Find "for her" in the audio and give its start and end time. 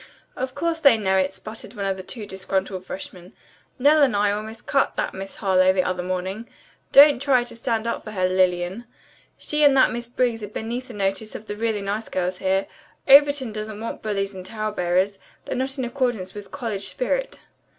8.03-8.27